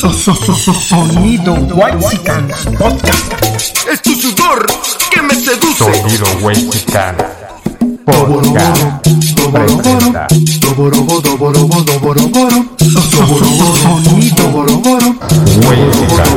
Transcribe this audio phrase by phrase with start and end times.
[0.00, 3.34] Sonido Whitezican Podcast.
[3.92, 4.64] Es tu sudor
[5.10, 5.84] que me seduce.
[5.84, 7.16] Sonido Whitezican
[8.06, 9.06] Podcast
[9.52, 10.26] presenta
[13.10, 14.48] Sonido
[15.68, 16.30] Whitezican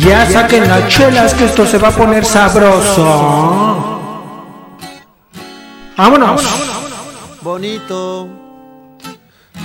[0.00, 4.02] Ya saquen las chelas que esto se va a poner sabroso.
[5.96, 6.42] Vámonos.
[7.40, 8.39] bonito.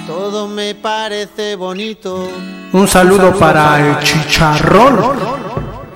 [0.08, 2.30] Todo me parece bonito.
[2.74, 5.00] Un saludo para el chicharrón.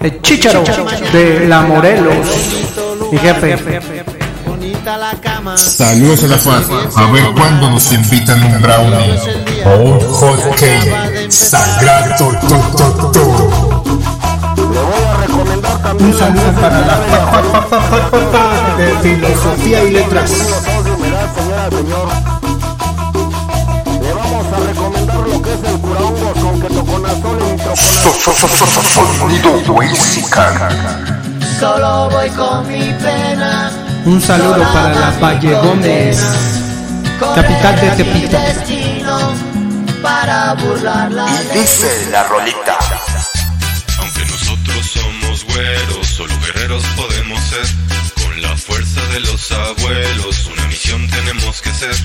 [0.02, 0.64] El chicharo
[1.12, 2.16] de la Morelos.
[3.12, 3.58] Mi jefe.
[4.48, 5.58] Bonita la cama.
[5.58, 6.64] Saludos a la FAD.
[6.96, 9.20] A ver cuándo nos invitan un brownie
[9.66, 11.30] o un hot cake.
[11.32, 13.84] Sagrado to, to, to.
[16.00, 20.32] Un saludo para la fa- fa- fa- fa- fa- fa- de filosofía y letras.
[27.76, 29.62] Sonido.
[31.60, 33.72] Solo voy con mi pena.
[34.06, 36.20] Un saludo para la Valle Gómez.
[37.20, 38.38] Capital de Tepito.
[40.02, 42.78] Para burlar la Dice la rolita.
[44.00, 47.68] Aunque nosotros somos güeros, solo guerreros podemos ser.
[48.24, 51.96] Con la fuerza de los abuelos, una misión tenemos que ser.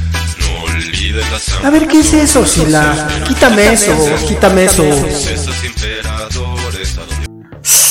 [0.40, 1.66] No olvides la sangre.
[1.66, 3.08] A ver, ¿qué es eso, Sila?
[3.26, 4.84] Quítame eso, quítame eso.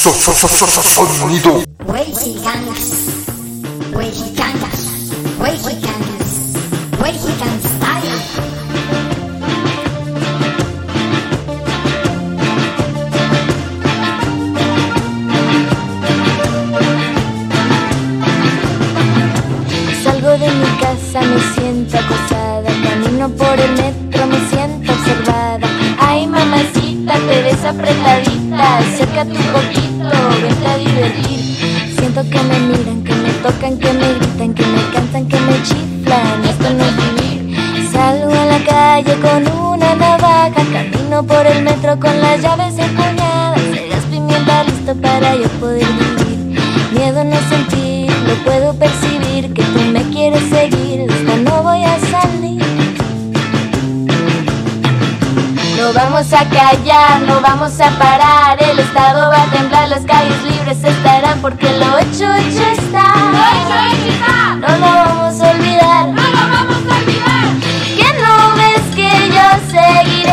[0.03, 2.83] So- so- so- so- so- Sonido Mexicanas,
[3.95, 4.79] mexicanas,
[5.39, 6.29] mexicanas,
[6.99, 9.23] mexican style.
[20.03, 22.69] Salgo de mi casa, me siento acosada.
[22.83, 25.67] Camino por el metro, me siento observada.
[25.99, 28.77] Ay, mamacita, te ves apretadita.
[28.77, 29.82] Acércate un poquito,
[41.99, 43.59] con las llaves empuñadas.
[43.59, 46.59] El gas pimienta listo para yo poder vivir.
[46.91, 51.99] Miedo no sentir, lo puedo percibir que tú me quieres seguir, esta no voy a
[51.99, 52.63] salir.
[55.77, 60.43] No vamos a callar, no vamos a parar, el estado va a temblar, las calles
[60.43, 63.03] libres estarán porque lo hecho hecho está.
[63.33, 64.55] Lo hecho hecho está.
[64.55, 66.07] No lo vamos a olvidar.
[66.07, 67.45] No lo vamos a olvidar.
[67.97, 70.32] Que no ves que yo seguiré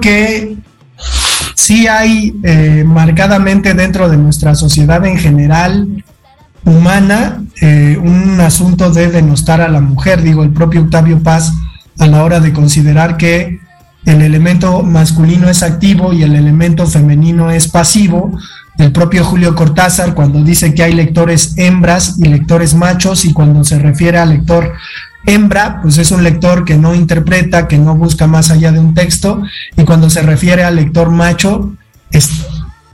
[0.00, 0.56] que
[1.54, 6.04] sí hay eh, marcadamente dentro de nuestra sociedad en general
[6.64, 10.22] humana eh, un asunto de denostar a la mujer.
[10.22, 11.52] Digo, el propio Octavio Paz
[11.98, 13.60] a la hora de considerar que
[14.04, 18.38] el elemento masculino es activo y el elemento femenino es pasivo.
[18.76, 23.62] El propio Julio Cortázar cuando dice que hay lectores hembras y lectores machos y cuando
[23.64, 24.72] se refiere al lector
[25.26, 28.94] hembra, pues es un lector que no interpreta, que no busca más allá de un
[28.94, 29.42] texto,
[29.76, 31.74] y cuando se refiere al lector macho,
[32.10, 32.44] es-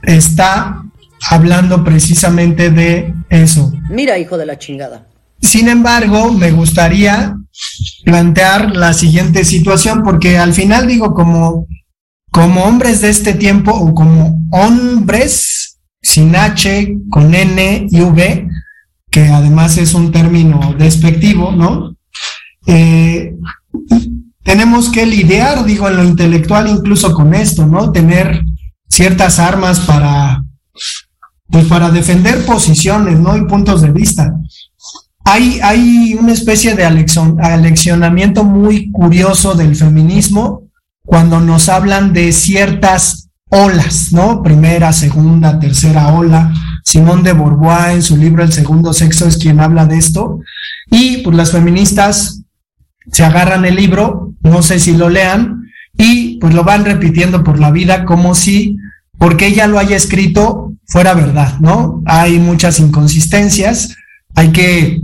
[0.03, 0.81] está
[1.29, 3.71] hablando precisamente de eso.
[3.89, 5.07] Mira, hijo de la chingada.
[5.41, 7.35] Sin embargo, me gustaría
[8.05, 11.67] plantear la siguiente situación, porque al final digo, como,
[12.31, 18.47] como hombres de este tiempo o como hombres, sin H, con N y V,
[19.09, 21.90] que además es un término despectivo, ¿no?
[22.65, 23.35] Eh,
[24.43, 27.91] tenemos que lidiar, digo, en lo intelectual incluso con esto, ¿no?
[27.91, 28.43] Tener
[28.87, 30.43] ciertas armas para,
[31.47, 33.37] pues para defender posiciones, ¿no?
[33.37, 34.33] Y puntos de vista.
[35.23, 40.63] Hay, hay una especie de aleccionamiento muy curioso del feminismo
[41.05, 44.41] cuando nos hablan de ciertas olas, ¿no?
[44.41, 46.53] Primera, segunda, tercera ola.
[46.83, 50.39] Simón de Beauvoir en su libro El segundo sexo es quien habla de esto.
[50.89, 52.40] Y pues las feministas
[53.11, 55.63] se agarran el libro, no sé si lo lean,
[55.97, 58.77] y pues lo van repitiendo por la vida como si,
[59.17, 62.01] porque ella lo haya escrito, fuera verdad, ¿no?
[62.05, 63.95] Hay muchas inconsistencias,
[64.35, 65.01] hay que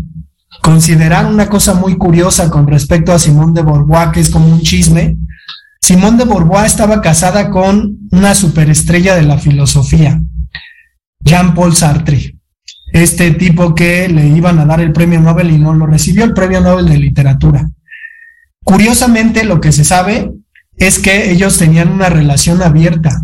[0.61, 4.61] considerar una cosa muy curiosa con respecto a Simón de Beauvoir, que es como un
[4.61, 5.17] chisme.
[5.81, 10.21] Simón de Beauvoir estaba casada con una superestrella de la filosofía,
[11.23, 12.37] Jean-Paul Sartre
[12.91, 16.33] este tipo que le iban a dar el premio Nobel y no lo recibió, el
[16.33, 17.69] premio Nobel de literatura.
[18.67, 20.29] Curiosamente, lo que se sabe
[20.75, 23.17] es que ellos tenían una relación abierta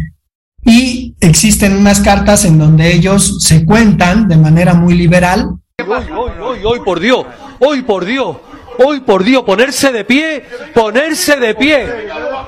[0.66, 5.50] y existen unas cartas en donde ellos se cuentan de manera muy liberal.
[5.86, 7.26] Hoy, hoy, hoy, por Dios,
[7.60, 8.38] hoy, por Dios,
[8.86, 10.44] hoy, por Dios, ponerse de pie,
[10.74, 11.88] ponerse de pie,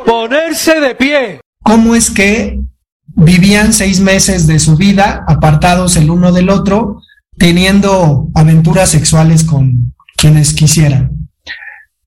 [0.05, 1.41] ponerse de pie.
[1.63, 2.61] ¿Cómo es que
[3.07, 7.01] vivían seis meses de su vida apartados el uno del otro,
[7.37, 11.24] teniendo aventuras sexuales con quienes quisieran?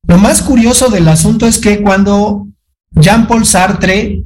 [0.08, 2.48] Lo más curioso del asunto es que cuando
[2.92, 4.24] Jean-Paul Sartre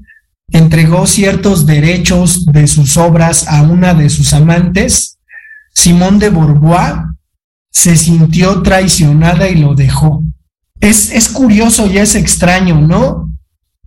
[0.48, 5.18] entregó ciertos derechos de sus obras a una de sus amantes,
[5.74, 7.06] Simone de Beauvoir
[7.70, 10.22] se sintió traicionada y lo dejó.
[10.78, 13.32] Es, es curioso y es extraño, ¿no?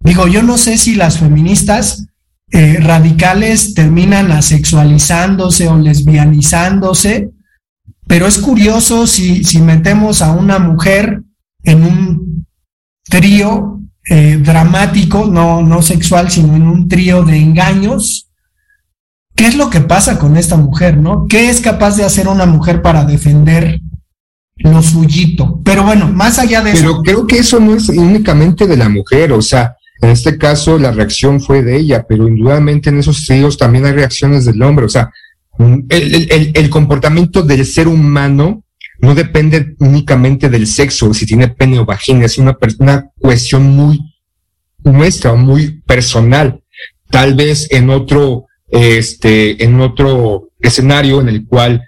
[0.01, 2.07] Digo, yo no sé si las feministas
[2.51, 7.31] eh, radicales terminan asexualizándose o lesbianizándose,
[8.05, 11.21] pero es curioso si, si metemos a una mujer
[11.65, 12.45] en un
[13.03, 18.29] trío eh, dramático, no, no sexual, sino en un trío de engaños.
[19.35, 21.27] ¿Qué es lo que pasa con esta mujer, no?
[21.27, 23.81] ¿Qué es capaz de hacer una mujer para defender
[24.57, 25.59] lo suyito?
[25.65, 26.81] Pero bueno, más allá de eso.
[26.81, 30.77] Pero creo que eso no es únicamente de la mujer, o sea, en este caso
[30.77, 34.85] la reacción fue de ella, pero indudablemente en esos tríos también hay reacciones del hombre,
[34.85, 35.11] o sea,
[35.57, 38.64] el, el, el comportamiento del ser humano
[38.99, 43.99] no depende únicamente del sexo, si tiene pene o vagina, es una, una cuestión muy
[44.83, 46.61] nuestra, muy personal.
[47.09, 51.83] Tal vez en otro, este, en otro escenario en el cual,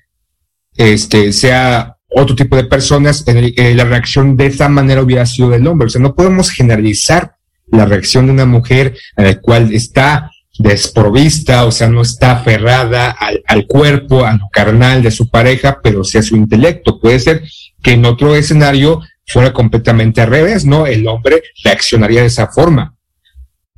[0.76, 5.50] este, sea otro tipo de personas, en eh, la reacción de esa manera hubiera sido
[5.50, 5.88] del hombre.
[5.88, 7.36] O sea, no podemos generalizar
[7.68, 13.12] la reacción de una mujer en la cual está desprovista, o sea, no está aferrada
[13.12, 17.00] al, al, cuerpo, a lo carnal de su pareja, pero sí a su intelecto.
[17.00, 17.44] Puede ser
[17.82, 20.88] que en otro escenario fuera completamente al revés, ¿no?
[20.88, 22.96] El hombre reaccionaría de esa forma.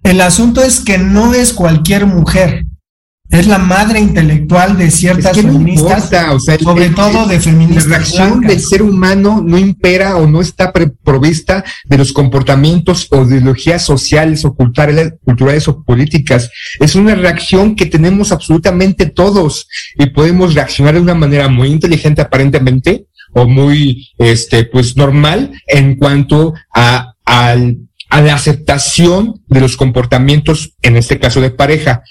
[0.04, 2.66] El asunto es que no es cualquier mujer
[3.30, 6.10] es la madre intelectual de ciertas feministas,
[6.64, 7.86] sobre todo de feministas.
[7.86, 13.24] La reacción del ser humano no impera o no está provista de los comportamientos o
[13.24, 16.50] ideologías sociales o culturales, culturales o políticas.
[16.80, 22.22] Es una reacción que tenemos absolutamente todos y podemos reaccionar de una manera muy inteligente
[22.22, 27.56] aparentemente o muy, este, pues normal en cuanto a, a
[28.22, 32.02] la aceptación de los comportamientos, en este caso de pareja,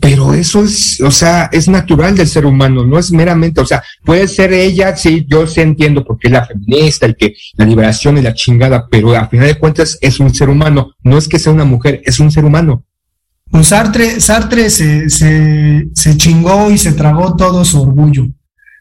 [0.00, 3.82] pero eso es, o sea, es natural del ser humano, no es meramente, o sea,
[4.04, 8.16] puede ser ella, sí, yo sí entiendo porque es la feminista, el que la liberación
[8.16, 11.38] y la chingada, pero a final de cuentas es un ser humano, no es que
[11.38, 12.84] sea una mujer, es un ser humano.
[13.50, 18.26] Pues Sartre, Sartre se, se, se chingó y se tragó todo su orgullo.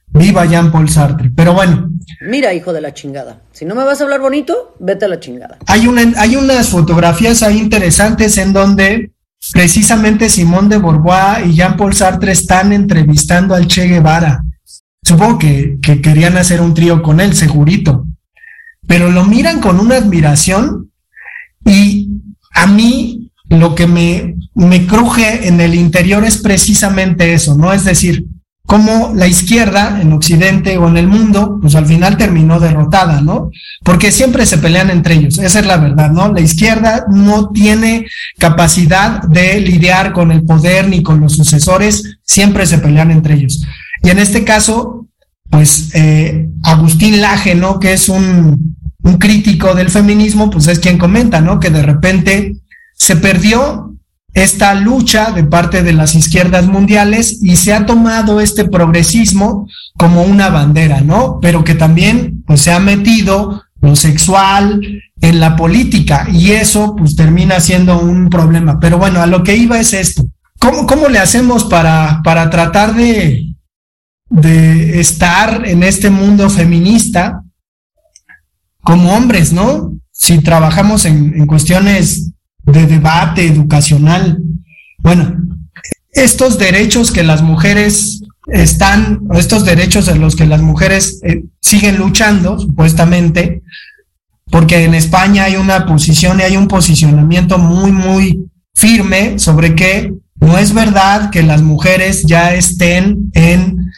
[0.08, 1.32] Viva Jean-Paul Sartre.
[1.36, 1.90] Pero bueno.
[2.22, 3.42] Mira, hijo de la chingada.
[3.52, 5.58] Si no me vas a hablar bonito, vete a la chingada.
[5.68, 9.12] Hay, una, hay unas fotografías ahí interesantes en donde
[9.52, 14.44] precisamente Simón de Beauvoir y Jean-Paul Sartre están entrevistando al Che Guevara.
[15.04, 18.06] Supongo que, que, querían hacer un trío con él, segurito.
[18.86, 20.92] Pero lo miran con una admiración
[21.66, 22.10] y
[22.54, 27.74] a mí lo que me, me cruje en el interior es precisamente eso, ¿no?
[27.74, 28.26] Es decir,
[28.68, 33.50] como la izquierda en Occidente o en el mundo, pues al final terminó derrotada, ¿no?
[33.82, 36.34] Porque siempre se pelean entre ellos, esa es la verdad, ¿no?
[36.34, 38.06] La izquierda no tiene
[38.38, 43.64] capacidad de lidiar con el poder ni con los sucesores, siempre se pelean entre ellos.
[44.04, 45.08] Y en este caso,
[45.50, 47.80] pues eh, Agustín Laje, ¿no?
[47.80, 51.62] Que es un, un crítico del feminismo, pues es quien comenta, ¿no?
[51.62, 52.58] Que de repente
[52.96, 53.87] se perdió
[54.34, 59.68] esta lucha de parte de las izquierdas mundiales y se ha tomado este progresismo
[59.98, 61.40] como una bandera, ¿no?
[61.42, 64.82] Pero que también pues se ha metido lo sexual
[65.22, 68.80] en la política y eso pues termina siendo un problema.
[68.80, 70.26] Pero bueno, a lo que iba es esto.
[70.60, 73.56] ¿Cómo, cómo le hacemos para, para tratar de,
[74.30, 77.42] de estar en este mundo feminista
[78.82, 79.94] como hombres, ¿no?
[80.12, 82.27] Si trabajamos en, en cuestiones
[82.68, 84.40] de debate educacional.
[85.00, 85.36] Bueno,
[86.12, 91.98] estos derechos que las mujeres están, estos derechos en los que las mujeres eh, siguen
[91.98, 93.64] luchando, supuestamente,
[94.50, 100.14] porque en España hay una posición y hay un posicionamiento muy, muy firme sobre que
[100.40, 103.92] no es verdad que las mujeres ya estén en,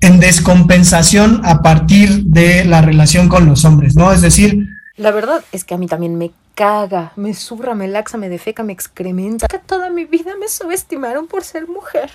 [0.00, 4.12] en descompensación a partir de la relación con los hombres, ¿no?
[4.12, 8.16] Es decir, la verdad es que a mí también me caga, me zurra, me laxa,
[8.16, 9.46] me defeca, me excrementa.
[9.46, 12.10] Que toda mi vida me subestimaron por ser mujer.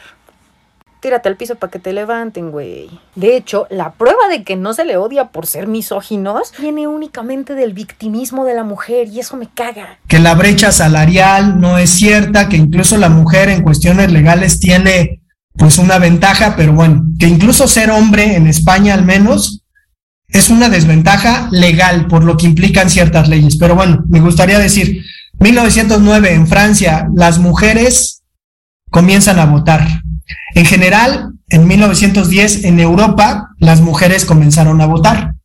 [0.99, 2.89] Tírate al piso para que te levanten, güey.
[3.15, 7.55] De hecho, la prueba de que no se le odia por ser misóginos viene únicamente
[7.55, 9.99] del victimismo de la mujer y eso me caga.
[10.07, 15.21] Que la brecha salarial no es cierta, que incluso la mujer en cuestiones legales tiene
[15.53, 19.60] pues una ventaja, pero bueno, que incluso ser hombre en España al menos
[20.31, 23.57] es una desventaja legal por lo que implican ciertas leyes.
[23.57, 25.03] Pero bueno, me gustaría decir,
[25.39, 28.23] 1909 en Francia, las mujeres
[28.89, 29.87] comienzan a votar.
[30.55, 35.35] En general, en 1910 en Europa, las mujeres comenzaron a votar.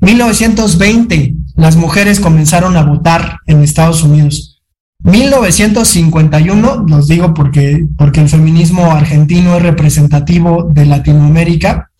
[0.00, 4.62] 1920, las mujeres comenzaron a votar en Estados Unidos.
[5.04, 11.90] 1951, los digo porque, porque el feminismo argentino es representativo de Latinoamérica,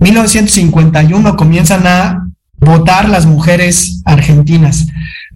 [0.00, 2.26] 1951 comienzan a
[2.58, 4.86] votar las mujeres argentinas.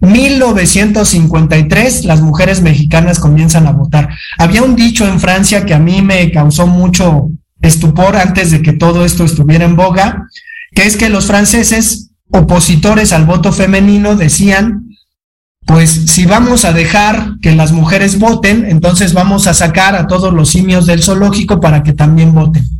[0.01, 4.09] 1953 las mujeres mexicanas comienzan a votar.
[4.37, 7.29] Había un dicho en Francia que a mí me causó mucho
[7.61, 10.27] estupor antes de que todo esto estuviera en boga,
[10.73, 14.85] que es que los franceses opositores al voto femenino decían,
[15.65, 20.33] pues si vamos a dejar que las mujeres voten, entonces vamos a sacar a todos
[20.33, 22.78] los simios del zoológico para que también voten.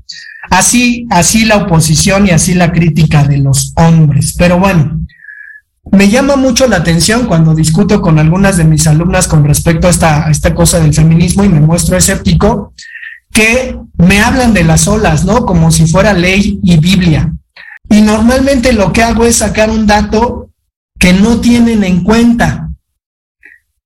[0.50, 4.36] Así, así la oposición y así la crítica de los hombres.
[4.38, 5.00] Pero bueno,
[5.92, 10.30] me llama mucho la atención cuando discuto con algunas de mis alumnas con respecto a
[10.30, 12.74] esta, cosa del feminismo y me muestro escéptico,
[13.32, 15.46] que me hablan de las olas, ¿no?
[15.46, 17.34] Como si fuera ley y Biblia.
[17.90, 20.50] Y normalmente lo que hago es sacar un dato
[21.00, 22.70] que no tienen en cuenta.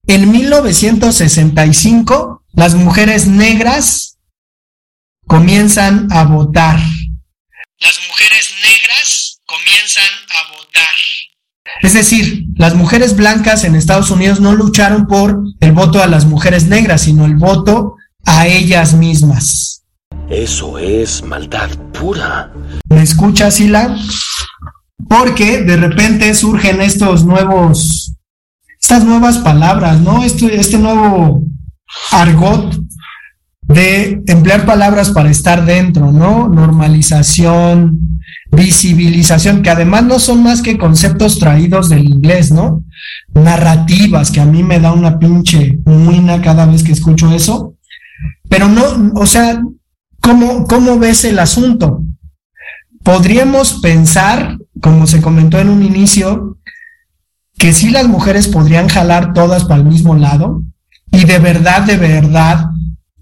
[0.05, 4.12] En 1965, las mujeres negras
[5.27, 6.80] comienzan a votar.
[7.80, 10.96] Las mujeres negras comienzan a votar.
[11.82, 16.25] Es decir, las mujeres blancas en Estados Unidos no lucharon por el voto a las
[16.25, 19.84] mujeres negras, sino el voto a ellas mismas.
[20.30, 22.51] Eso es maldad pura.
[22.89, 23.98] ¿Me escuchas, Sila?
[25.10, 28.13] Porque de repente surgen estos nuevos,
[28.80, 30.24] estas nuevas palabras, ¿no?
[30.24, 31.44] Este, este nuevo
[32.12, 32.75] argot
[33.67, 36.48] de emplear palabras para estar dentro, ¿no?
[36.48, 38.20] Normalización,
[38.51, 42.84] visibilización, que además no son más que conceptos traídos del inglés, ¿no?
[43.34, 47.75] Narrativas, que a mí me da una pinche muina cada vez que escucho eso.
[48.50, 49.62] Pero no, o sea,
[50.22, 52.03] ¿cómo, cómo ves el asunto?
[53.03, 56.58] Podríamos pensar, como se comentó en un inicio,
[57.58, 60.63] que si las mujeres podrían jalar todas para el mismo lado
[61.12, 62.73] y de verdad, de verdad,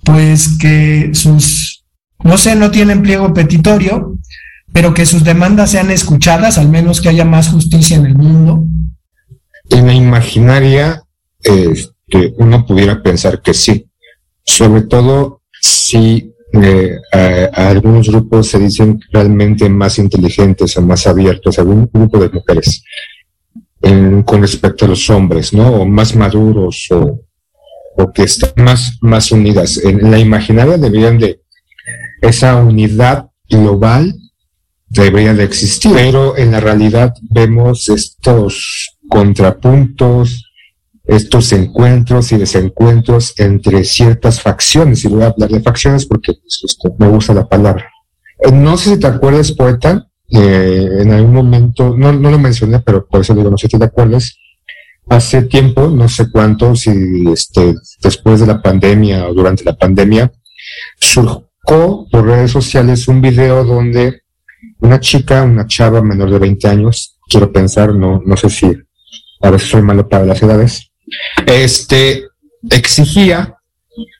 [0.04, 1.84] pues que sus,
[2.24, 4.18] no sé, no tienen pliego petitorio,
[4.74, 8.66] pero que sus demandas sean escuchadas, al menos que haya más justicia en el mundo.
[9.70, 11.04] En la imaginaria,
[11.40, 13.88] este, uno pudiera pensar que sí,
[14.44, 21.60] sobre todo si eh, a, algunos grupos se dicen realmente más inteligentes o más abiertos,
[21.60, 22.84] algún grupo de mujeres,
[24.26, 25.68] con respecto a los hombres, ¿no?
[25.68, 27.22] O más maduros o
[27.98, 29.78] o que están más, más unidas.
[29.84, 31.42] En la imaginaria deberían de,
[32.22, 34.16] esa unidad global
[34.88, 40.52] debería de existir, pero en la realidad vemos estos contrapuntos,
[41.06, 46.78] estos encuentros y desencuentros entre ciertas facciones, y voy a hablar de facciones porque pues,
[47.00, 47.90] me gusta la palabra.
[48.40, 52.80] Eh, no sé si te acuerdas, poeta, eh, en algún momento, no, no lo mencioné,
[52.80, 54.38] pero por eso digo, no sé si te acuerdas,
[55.10, 56.92] hace tiempo, no sé cuánto, si
[57.32, 60.32] este, después de la pandemia o durante la pandemia,
[61.00, 64.22] surgió por redes sociales un video donde
[64.80, 68.72] una chica, una chava menor de 20 años, quiero pensar, no, no sé si
[69.42, 70.92] a veces soy malo para las edades,
[71.46, 72.24] este,
[72.70, 73.56] exigía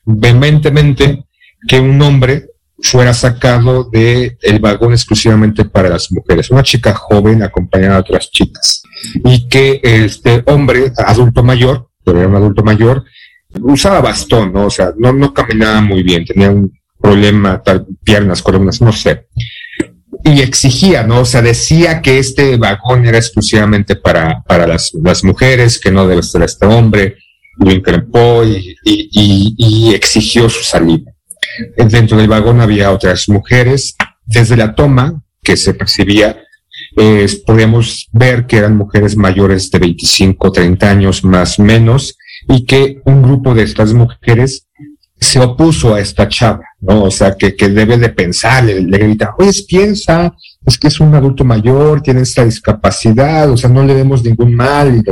[0.04, 1.24] vehementemente
[1.66, 2.46] que un hombre
[2.82, 8.30] fuera sacado del el vagón exclusivamente para las mujeres, una chica joven acompañada de otras
[8.30, 8.82] chicas,
[9.24, 13.04] y que este hombre, adulto mayor, pero era un adulto mayor,
[13.60, 14.66] usaba bastón, ¿no?
[14.66, 19.26] O sea, no, no caminaba muy bien, tenía un problema, tal, piernas, columnas, no sé.
[20.24, 21.20] Y exigía, ¿no?
[21.20, 26.06] O sea, decía que este vagón era exclusivamente para, para las, las mujeres, que no
[26.06, 27.16] debe ser este hombre,
[27.58, 31.11] lo increpó y, y, y exigió su salida.
[31.76, 33.96] Dentro del vagón había otras mujeres.
[34.24, 36.42] Desde la toma que se percibía,
[36.96, 42.16] eh, podíamos ver que eran mujeres mayores de 25, 30 años más o menos,
[42.48, 44.66] y que un grupo de estas mujeres
[45.18, 47.04] se opuso a esta chava, ¿no?
[47.04, 50.34] O sea, que, que debe de pensar, le, grita, oye, piensa,
[50.66, 54.54] es que es un adulto mayor, tiene esta discapacidad, o sea, no le demos ningún
[54.54, 54.96] mal.
[54.96, 55.02] Y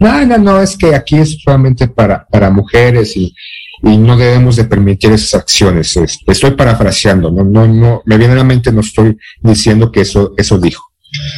[0.00, 3.34] no, no, no, es que aquí es solamente para, para mujeres y,
[3.82, 5.96] y no debemos de permitir esas acciones.
[6.26, 10.34] Estoy parafraseando, no, no, no, me viene a la mente, no estoy diciendo que eso,
[10.36, 10.84] eso dijo.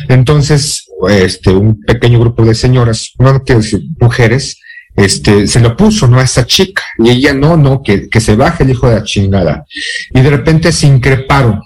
[0.09, 4.59] Entonces, este, un pequeño grupo de señoras, no quiero decir mujeres,
[4.97, 6.19] este, se lo puso, ¿no?
[6.19, 6.83] A esa chica.
[6.99, 9.65] Y ella, no, no, que, que se baje el hijo de la chingada.
[10.13, 11.61] Y de repente se increparon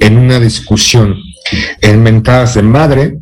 [0.00, 1.16] en una discusión
[1.80, 3.18] en mentadas de madre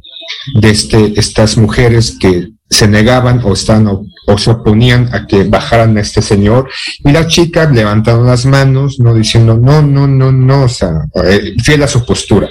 [0.55, 5.97] de este, estas mujeres que se negaban o, están, o, se oponían a que bajaran
[5.97, 6.71] a este señor
[7.05, 11.55] y las chicas levantaron las manos, no diciendo no, no, no, no, o sea, eh,
[11.63, 12.49] fiel a su postura.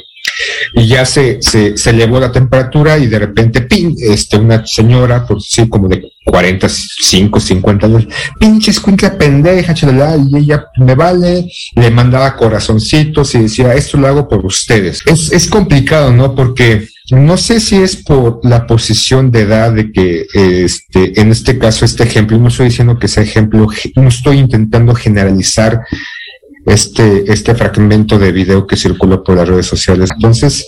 [0.73, 5.25] Y ya se, se, se elevó la temperatura y de repente, pin, este, una señora,
[5.25, 8.07] por sí, como de 45, 50 años,
[8.39, 14.07] pinche escuincla pendeja, chalala, y ella me vale, le mandaba corazoncitos y decía, esto lo
[14.07, 15.01] hago por ustedes.
[15.05, 16.35] Es, es complicado, ¿no?
[16.35, 21.57] Porque no sé si es por la posición de edad de que, este, en este
[21.57, 25.81] caso, este ejemplo, no estoy diciendo que sea ejemplo, no estoy intentando generalizar
[26.65, 30.09] este, este fragmento de video que circuló por las redes sociales.
[30.15, 30.65] Entonces,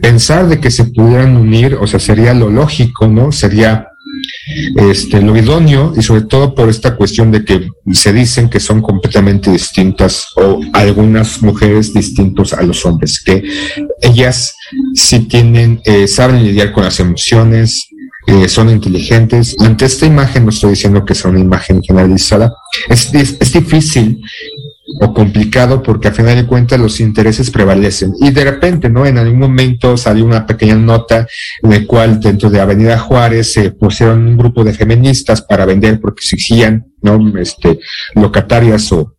[0.00, 3.32] pensar de que se pudieran unir, o sea, sería lo lógico, ¿no?
[3.32, 3.88] Sería
[4.76, 8.82] este, lo idóneo y sobre todo por esta cuestión de que se dicen que son
[8.82, 13.42] completamente distintas o algunas mujeres distintos a los hombres, que
[14.02, 14.54] ellas
[14.94, 17.88] sí tienen, eh, saben lidiar con las emociones,
[18.26, 19.54] eh, son inteligentes.
[19.60, 22.54] Ante esta imagen, no estoy diciendo que sea una imagen generalizada,
[22.88, 24.20] es, es, es difícil
[25.00, 28.12] o complicado porque a final de cuentas los intereses prevalecen.
[28.20, 29.06] Y de repente, ¿no?
[29.06, 31.26] En algún momento salió una pequeña nota
[31.62, 36.00] en la cual dentro de Avenida Juárez se pusieron un grupo de feministas para vender
[36.00, 37.38] porque exigían, ¿no?
[37.38, 37.80] Este,
[38.14, 39.13] locatarias o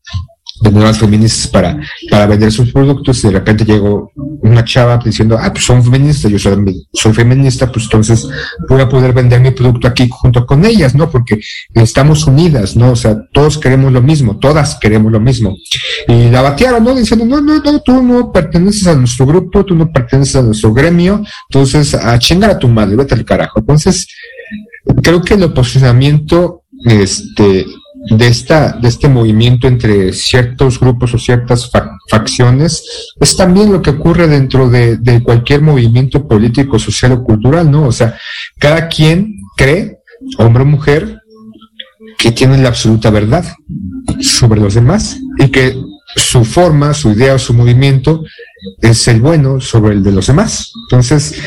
[0.65, 5.51] vendedoras feministas para, para vender sus productos y de repente llegó una chava diciendo, ah,
[5.51, 8.28] pues son feministas, yo soy, soy feminista, pues entonces
[8.67, 11.10] voy a poder vender mi producto aquí junto con ellas, ¿no?
[11.10, 11.39] Porque
[11.73, 12.91] estamos unidas, ¿no?
[12.91, 15.56] O sea, todos queremos lo mismo, todas queremos lo mismo.
[16.08, 16.95] Y la batearon, ¿no?
[16.95, 20.73] Diciendo, no, no, no, tú no perteneces a nuestro grupo, tú no perteneces a nuestro
[20.73, 23.60] gremio, entonces a chingar a tu madre, vete al carajo.
[23.60, 24.08] Entonces,
[25.01, 27.65] creo que el posicionamiento, este,
[28.10, 33.82] de, esta, de este movimiento entre ciertos grupos o ciertas fac facciones es también lo
[33.82, 37.88] que ocurre dentro de, de, cualquier movimiento político, social o cultural, ¿no?
[37.88, 38.15] O sea,
[38.60, 40.00] cada quien cree,
[40.38, 41.20] hombre o mujer,
[42.18, 43.46] que tiene la absoluta verdad
[44.22, 45.76] sobre los demás y que
[46.15, 48.24] su forma, su idea o su movimiento
[48.82, 50.72] es el bueno sobre el de los demás.
[50.89, 51.41] Entonces,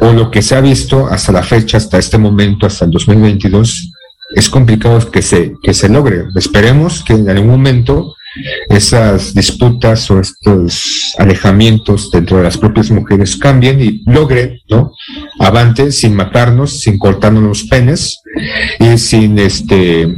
[0.00, 3.92] o lo que se ha visto hasta la fecha, hasta este momento, hasta el 2022,
[4.34, 6.24] es complicado que se, que se logre.
[6.34, 8.14] Esperemos que en algún momento
[8.68, 14.92] esas disputas o estos alejamientos dentro de las propias mujeres cambien y logren, ¿no?
[15.38, 18.20] Avante sin matarnos, sin cortarnos los penes
[18.78, 20.14] y sin este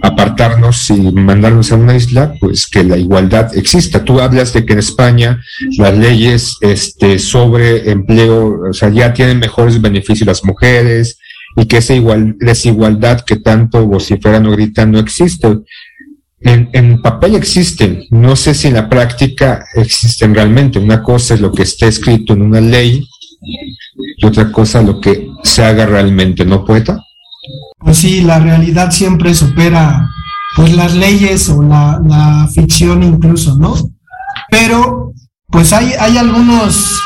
[0.00, 4.04] apartarnos y mandarnos a una isla, pues que la igualdad exista.
[4.04, 5.42] Tú hablas de que en España
[5.76, 11.18] las leyes este, sobre empleo, o sea, ya tienen mejores beneficios las mujeres,
[11.58, 15.58] y que esa igual, desigualdad que tanto vociferan gritan no existe.
[16.40, 20.78] En, en, papel existen, no sé si en la práctica existen realmente.
[20.78, 23.04] Una cosa es lo que está escrito en una ley
[24.16, 27.02] y otra cosa lo que se haga realmente, ¿no, poeta?
[27.78, 30.08] Pues sí, la realidad siempre supera
[30.54, 33.74] pues las leyes o la, la ficción incluso, ¿no?
[34.48, 35.12] Pero
[35.48, 37.00] pues hay, hay algunos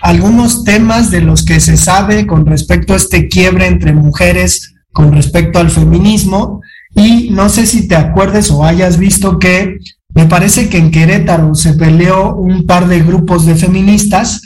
[0.00, 5.12] algunos temas de los que se sabe con respecto a este quiebre entre mujeres con
[5.12, 6.62] respecto al feminismo.
[6.94, 9.76] Y no sé si te acuerdes o hayas visto que
[10.14, 14.40] me parece que en Querétaro se peleó un par de grupos de feministas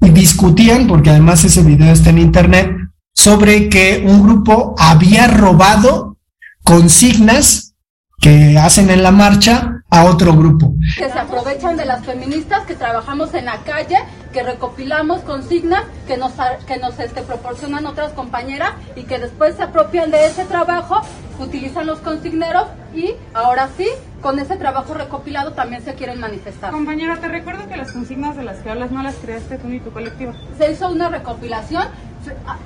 [0.00, 2.72] y discutían, porque además ese video está en internet,
[3.14, 6.18] sobre que un grupo había robado
[6.64, 7.74] consignas
[8.20, 10.74] que hacen en la marcha a otro grupo.
[10.96, 13.98] Que se aprovechan de las feministas que trabajamos en la calle,
[14.32, 16.32] que recopilamos consignas que nos,
[16.66, 21.00] que nos este, proporcionan otras compañeras y que después se apropian de ese trabajo,
[21.38, 23.86] utilizan los consigneros y ahora sí,
[24.22, 26.72] con ese trabajo recopilado también se quieren manifestar.
[26.72, 29.80] Compañera, te recuerdo que las consignas de las que hablas no las creaste tú ni
[29.80, 30.32] tu colectivo.
[30.58, 31.84] Se hizo una recopilación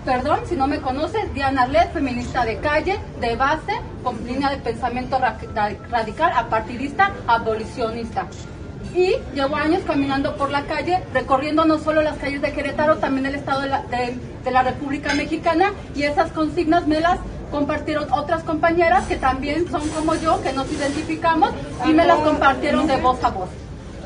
[0.04, 4.56] perdón si no me conoces, Diana Arlet, feminista de calle, de base, con línea de
[4.58, 8.26] pensamiento radical, apartidista, abolicionista.
[8.94, 13.26] Y llevo años caminando por la calle, recorriendo no solo las calles de Querétaro, también
[13.26, 17.18] el estado de la, de la República Mexicana, y esas consignas me las
[17.50, 21.52] compartieron otras compañeras que también son como yo, que nos identificamos,
[21.86, 23.48] y me las compartieron de voz a voz.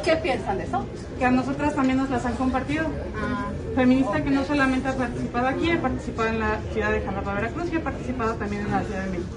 [0.04, 0.84] ¿Qué piensan de eso?
[1.18, 2.84] Que a nosotras también nos las han compartido.
[3.16, 3.46] Ah.
[3.74, 7.72] Feminista que no solamente ha participado aquí, ha participado en la ciudad de Jalapa, Veracruz
[7.72, 9.36] y ha participado también en la ciudad de México.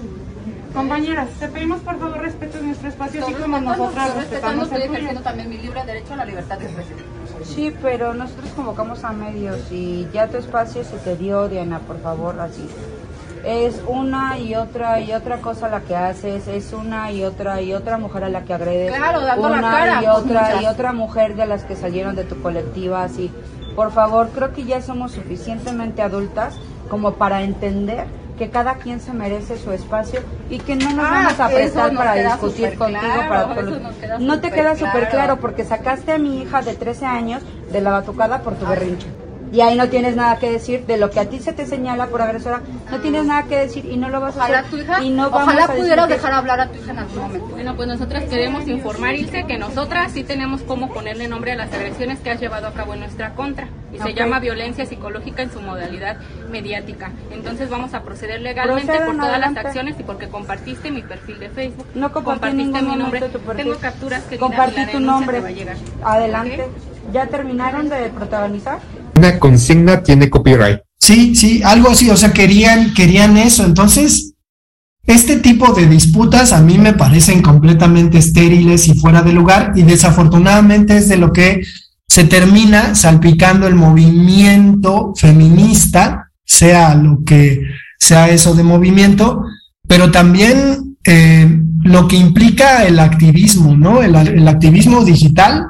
[0.74, 5.48] Compañeras, te pedimos por favor respeto nuestro espacio, así como nosotras respetamos estoy ejerciendo también
[5.48, 6.98] mi libre derecho a la libertad de expresión.
[7.42, 12.00] Sí, pero nosotros convocamos a medios y ya tu espacio se te dio, Diana, por
[12.00, 12.68] favor, así
[13.44, 17.74] es una y otra y otra cosa la que haces, es una y otra y
[17.74, 20.66] otra mujer a la que agredes, claro, dando una la cara, y pues, otra y
[20.66, 23.30] otra mujer de las que salieron de tu colectiva, así.
[23.74, 26.56] Por favor, creo que ya somos suficientemente adultas
[26.90, 28.06] como para entender
[28.38, 31.94] que cada quien se merece su espacio y que no nos Ah, vamos a prestar
[31.94, 33.00] para discutir contigo.
[33.00, 35.10] claro, para no te queda súper claro.
[35.10, 39.08] claro porque sacaste a mi hija de 13 años de la batucada por tu berrinche.
[39.52, 42.06] Y ahí no tienes nada que decir de lo que a ti se te señala
[42.08, 44.70] por agresora, no tienes nada que decir y no lo vas a Ojalá hacer.
[44.70, 47.18] tu hija, y no vamos ojalá a pudieras dejar hablar a tu hija en algún
[47.22, 47.46] momento.
[47.48, 51.72] Bueno, pues nosotras queremos informar, Ilse, que nosotras sí tenemos cómo ponerle nombre a las
[51.72, 53.68] agresiones que has llevado a cabo en nuestra contra.
[53.92, 56.18] Y se llama violencia psicológica en su modalidad
[56.50, 57.10] mediática.
[57.30, 59.54] Entonces vamos a proceder legalmente por todas adelante.
[59.54, 61.86] las acciones y porque compartiste mi perfil de Facebook.
[61.94, 63.20] No compartiste ningún mi nombre.
[63.20, 63.64] momento tu perfil.
[63.64, 65.40] Tengo capturas que Compartí tu nombre.
[65.40, 65.76] Va a llegar.
[66.04, 66.66] Adelante.
[67.12, 68.80] ¿Ya terminaron de protagonizar?
[69.18, 70.80] Una consigna tiene copyright.
[70.98, 73.64] Sí, sí, algo así, o sea, querían, querían eso.
[73.64, 74.34] Entonces,
[75.08, 79.82] este tipo de disputas a mí me parecen completamente estériles y fuera de lugar y
[79.82, 81.62] desafortunadamente es de lo que
[82.06, 87.62] se termina salpicando el movimiento feminista, sea lo que
[87.98, 89.42] sea eso de movimiento,
[89.86, 94.02] pero también eh, lo que implica el activismo, ¿no?
[94.02, 95.64] El, el activismo digital,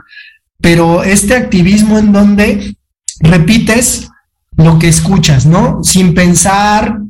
[0.61, 2.78] pero este activismo en donde
[3.21, 4.09] repites
[4.57, 5.83] lo que escuchas, ¿no?
[5.83, 7.01] Sin pensar,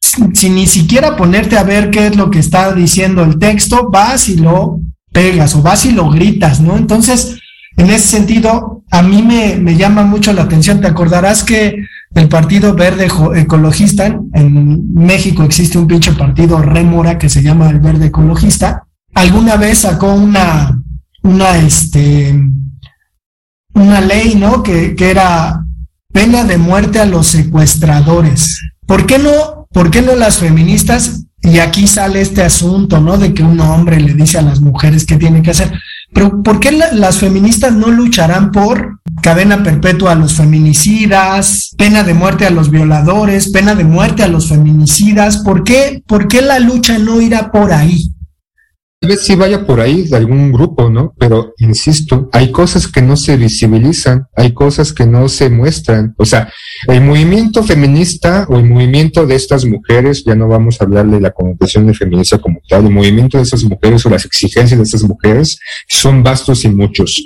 [0.00, 4.28] sin, ni siquiera ponerte a ver qué es lo que está diciendo el texto, vas
[4.28, 4.80] y lo
[5.12, 6.76] pegas o vas y lo gritas, ¿no?
[6.76, 7.38] Entonces,
[7.76, 10.80] en ese sentido, a mí me, me llama mucho la atención.
[10.80, 17.28] Te acordarás que el Partido Verde Ecologista, en México existe un pinche partido rémora que
[17.28, 20.80] se llama el Verde Ecologista, alguna vez sacó una,
[21.22, 22.40] una, este,
[23.74, 24.62] una ley, ¿no?
[24.62, 25.64] Que, que era
[26.12, 28.60] pena de muerte a los secuestradores.
[28.86, 31.20] ¿Por qué no, por qué no las feministas?
[31.42, 33.18] Y aquí sale este asunto, ¿no?
[33.18, 35.72] De que un hombre le dice a las mujeres qué tienen que hacer.
[36.14, 42.02] Pero ¿por qué la- las feministas no lucharán por cadena perpetua a los feminicidas, pena
[42.02, 45.38] de muerte a los violadores, pena de muerte a los feminicidas?
[45.38, 48.13] ¿Por qué, por qué la lucha no irá por ahí?
[49.04, 51.12] Tal vez sí vaya por ahí de algún grupo, ¿no?
[51.18, 56.14] Pero insisto, hay cosas que no se visibilizan, hay cosas que no se muestran.
[56.16, 56.50] O sea,
[56.88, 61.20] el movimiento feminista o el movimiento de estas mujeres, ya no vamos a hablar de
[61.20, 64.84] la connotación de feminista como tal, el movimiento de esas mujeres o las exigencias de
[64.84, 67.22] esas mujeres son vastos y muchos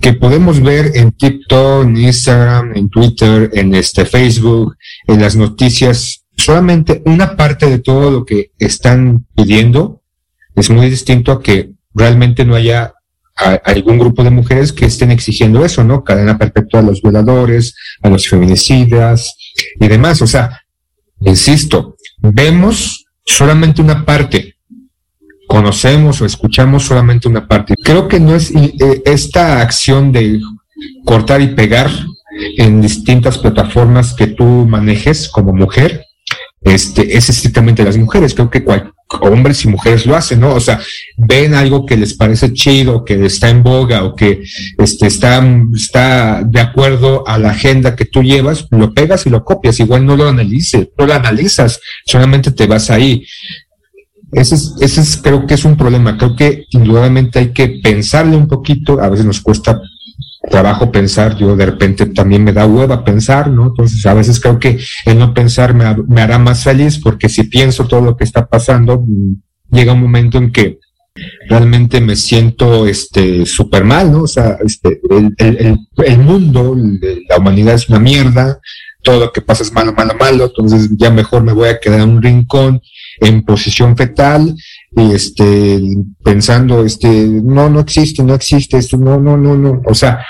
[0.00, 4.74] que podemos ver en TikTok, en Instagram, en Twitter, en este Facebook,
[5.06, 10.02] en las noticias, solamente una parte de todo lo que están pidiendo
[10.56, 12.92] es muy distinto a que realmente no haya
[13.64, 16.02] algún grupo de mujeres que estén exigiendo eso, ¿no?
[16.02, 19.36] Cadena perpetua a los violadores, a los feminicidas
[19.78, 20.22] y demás.
[20.22, 20.62] O sea,
[21.20, 24.56] insisto, vemos solamente una parte,
[25.46, 27.74] conocemos o escuchamos solamente una parte.
[27.84, 28.72] Creo que no es eh,
[29.04, 30.40] esta acción de
[31.04, 31.90] cortar y pegar
[32.56, 36.04] en distintas plataformas que tú manejes como mujer,
[36.62, 38.34] este, es estrictamente las mujeres.
[38.34, 40.54] Creo que cual- hombres y mujeres lo hacen, ¿no?
[40.54, 40.80] O sea,
[41.16, 44.42] ven algo que les parece chido, que está en boga o que
[44.78, 49.44] este, está, está de acuerdo a la agenda que tú llevas, lo pegas y lo
[49.44, 49.78] copias.
[49.80, 53.24] Igual no lo analices, no lo analizas, solamente te vas ahí.
[54.32, 56.18] Ese es, ese es, creo que es un problema.
[56.18, 59.00] Creo que indudablemente hay que pensarle un poquito.
[59.00, 59.80] A veces nos cuesta
[60.50, 61.36] trabajo pensar.
[61.36, 63.66] Yo de repente también me da hueva pensar, ¿no?
[63.66, 67.44] Entonces a veces creo que el no pensar me, me hará más feliz porque si
[67.44, 69.34] pienso todo lo que está pasando, mm,
[69.70, 70.78] llega un momento en que
[71.48, 74.22] realmente me siento este súper mal, ¿no?
[74.22, 76.76] O sea, este, el, el, el, mundo,
[77.28, 78.60] la humanidad es una mierda,
[79.02, 82.00] todo lo que pasa es malo, malo, malo, entonces ya mejor me voy a quedar
[82.00, 82.80] en un rincón
[83.20, 84.54] en posición fetal
[84.96, 85.80] este
[86.22, 90.24] pensando este no no existe no existe esto no no no no o sea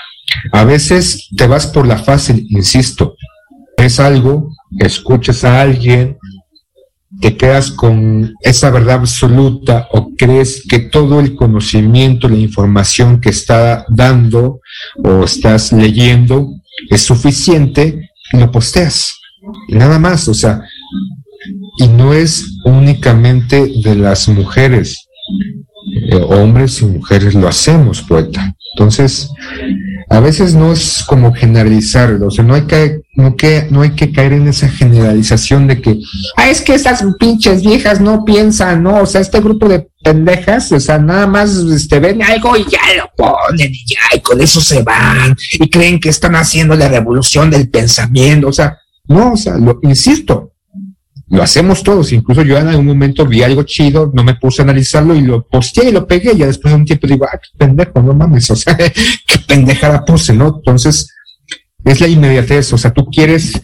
[0.51, 3.15] a veces te vas por la fácil insisto
[3.77, 6.17] es algo escuchas a alguien
[7.21, 13.29] te quedas con esa verdad absoluta o crees que todo el conocimiento, la información que
[13.29, 14.59] está dando
[15.03, 16.49] o estás leyendo
[16.89, 19.19] es suficiente y lo posteas.
[19.67, 20.61] Y nada más, o sea,
[21.77, 25.07] y no es únicamente de las mujeres,
[26.11, 28.55] eh, hombres y mujeres lo hacemos, poeta.
[28.73, 29.29] Entonces,
[30.09, 33.91] a veces no es como generalizarlo, o sea, no hay que, no que, no hay
[33.91, 35.99] que caer en esa generalización de que,
[36.37, 40.71] ah, es que esas pinches viejas no piensan, no, o sea, este grupo de pendejas,
[40.71, 44.39] o sea, nada más este, ven algo y ya lo ponen y ya, y con
[44.39, 49.33] eso se van, y creen que están haciendo la revolución del pensamiento, o sea, no,
[49.33, 50.53] o sea, lo insisto,
[51.29, 54.63] lo hacemos todos, incluso yo en algún momento vi algo chido, no me puse a
[54.63, 57.37] analizarlo y lo posteé y lo pegué, y ya después de un tiempo digo, ah,
[57.37, 58.91] qué pendejo, no mames, o sea, qué
[59.45, 60.47] pendejada puse, ¿no?
[60.57, 61.13] Entonces,
[61.83, 63.61] es la inmediatez, o sea, tú quieres,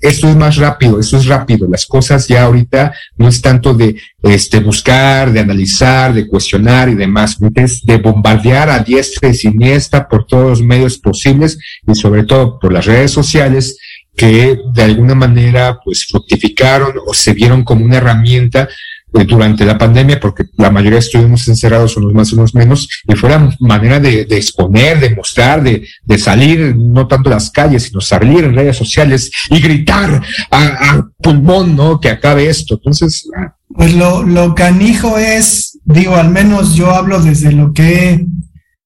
[0.00, 3.96] esto es más rápido, eso es rápido, las cosas ya ahorita no es tanto de
[4.22, 10.08] este buscar, de analizar, de cuestionar y demás, es de bombardear a diestra y siniestra
[10.08, 13.76] por todos los medios posibles y sobre todo por las redes sociales
[14.16, 18.68] que de alguna manera pues fructificaron o se vieron como una herramienta
[19.14, 23.28] eh, durante la pandemia, porque la mayoría estuvimos encerrados unos más, unos menos, y fue
[23.28, 28.00] la manera de, exponer, de mostrar, de, de salir, no tanto a las calles, sino
[28.00, 32.00] salir en redes sociales y gritar a, a pulmón, ¿no?
[32.00, 32.76] Que acabe esto.
[32.76, 38.12] Entonces, ah, Pues lo, lo canijo es, digo, al menos yo hablo desde lo que
[38.12, 38.26] he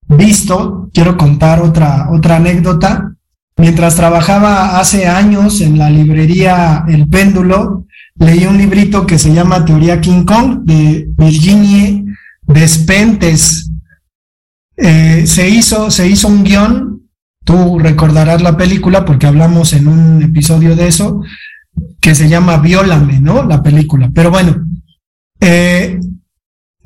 [0.09, 0.89] visto.
[0.95, 3.15] Quiero contar otra, otra anécdota.
[3.57, 7.87] Mientras trabajaba hace años en la librería El Péndulo,
[8.17, 12.05] leí un librito que se llama Teoría King Kong de Virginie
[12.43, 13.71] Despentes.
[14.77, 17.03] Eh, se, hizo, se hizo un guion,
[17.45, 21.23] tú recordarás la película porque hablamos en un episodio de eso,
[22.01, 23.45] que se llama Viólame, ¿no?
[23.45, 24.11] La película.
[24.12, 24.67] Pero bueno,
[25.40, 26.01] eh,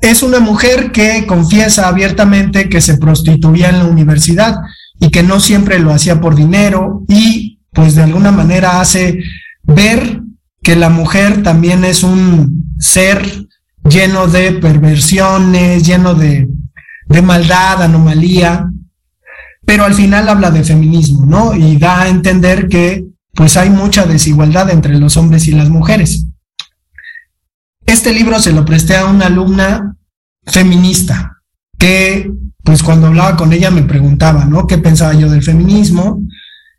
[0.01, 4.55] es una mujer que confiesa abiertamente que se prostituía en la universidad
[4.99, 9.19] y que no siempre lo hacía por dinero y pues de alguna manera hace
[9.63, 10.21] ver
[10.61, 13.47] que la mujer también es un ser
[13.87, 16.47] lleno de perversiones, lleno de,
[17.07, 18.69] de maldad, anomalía,
[19.65, 21.53] pero al final habla de feminismo, ¿no?
[21.53, 26.25] Y da a entender que pues hay mucha desigualdad entre los hombres y las mujeres.
[27.85, 29.95] Este libro se lo presté a una alumna
[30.45, 31.41] feminista
[31.77, 32.31] que
[32.69, 34.67] pues cuando hablaba con ella me preguntaba, ¿no?
[34.67, 36.21] ¿Qué pensaba yo del feminismo?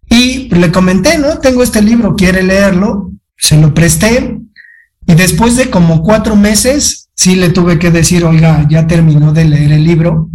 [0.09, 1.39] Y le comenté, ¿no?
[1.39, 4.39] Tengo este libro, quiere leerlo, se lo presté
[5.05, 9.47] y después de como cuatro meses sí le tuve que decir, oiga, ya terminó de
[9.47, 10.31] leer el libro,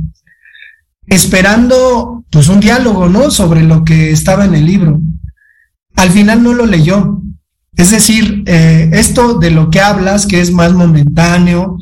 [1.07, 3.31] esperando pues un diálogo, ¿no?
[3.31, 4.99] Sobre lo que estaba en el libro.
[5.95, 7.21] Al final no lo leyó.
[7.77, 11.77] Es decir, eh, esto de lo que hablas, que es más momentáneo,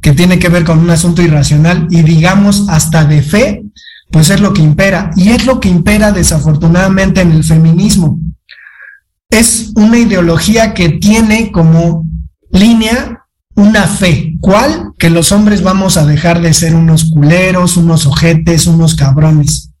[0.00, 3.62] que tiene que ver con un asunto irracional y digamos hasta de fe,
[4.10, 5.10] pues es lo que impera.
[5.16, 8.18] Y es lo que impera desafortunadamente en el feminismo.
[9.30, 12.06] Es una ideología que tiene como
[12.50, 13.24] línea
[13.56, 14.34] una fe.
[14.40, 14.92] ¿Cuál?
[14.98, 19.72] Que los hombres vamos a dejar de ser unos culeros, unos ojetes, unos cabrones.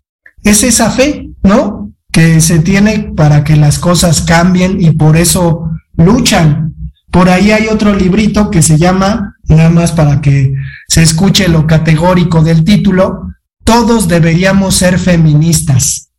[0.42, 1.92] Es esa fe, ¿no?
[2.10, 6.74] Que se tiene para que las cosas cambien y por eso luchan.
[7.10, 10.54] Por ahí hay otro librito que se llama, nada más para que
[10.88, 13.32] se escuche lo categórico del título,
[13.64, 16.10] Todos deberíamos ser feministas,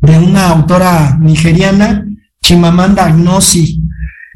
[0.00, 2.06] de una autora nigeriana,
[2.42, 3.82] Chimamanda Agnosi.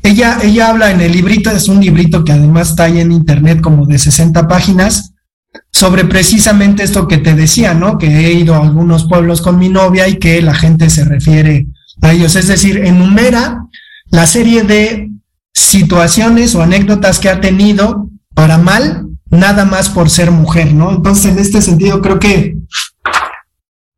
[0.03, 3.61] Ella, ella habla en el librito, es un librito que además está ahí en internet
[3.61, 5.15] como de 60 páginas,
[5.71, 7.99] sobre precisamente esto que te decía, ¿no?
[7.99, 11.67] Que he ido a algunos pueblos con mi novia y que la gente se refiere
[12.03, 12.37] a ellos.
[12.37, 13.67] Es decir, enumera
[14.11, 15.11] la serie de
[15.53, 20.91] situaciones o anécdotas que ha tenido para mal, nada más por ser mujer, ¿no?
[20.91, 22.57] Entonces, en este sentido, creo que,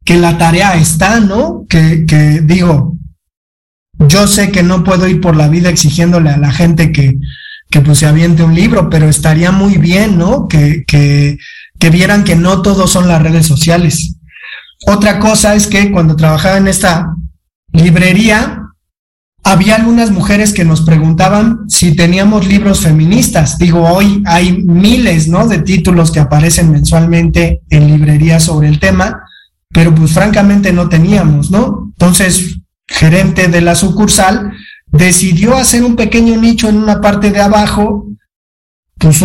[0.04, 1.64] que la tarea está, ¿no?
[1.68, 2.96] Que, que digo,
[3.98, 7.18] yo sé que no puedo ir por la vida exigiéndole a la gente que,
[7.70, 10.48] que pues se aviente un libro, pero estaría muy bien, ¿no?
[10.48, 11.38] Que, que,
[11.78, 14.16] que vieran que no todos son las redes sociales.
[14.86, 17.14] Otra cosa es que cuando trabajaba en esta
[17.72, 18.65] librería,
[19.46, 23.58] había algunas mujeres que nos preguntaban si teníamos libros feministas.
[23.58, 25.46] Digo, hoy hay miles, ¿no?
[25.46, 29.22] De títulos que aparecen mensualmente en librerías sobre el tema,
[29.72, 31.92] pero pues francamente no teníamos, ¿no?
[31.92, 34.50] Entonces, gerente de la sucursal
[34.88, 38.08] decidió hacer un pequeño nicho en una parte de abajo,
[38.98, 39.22] pues